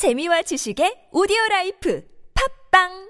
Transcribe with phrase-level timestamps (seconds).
[0.00, 2.00] 재미와 지식의 오디오 라이프.
[2.32, 3.09] 팝빵!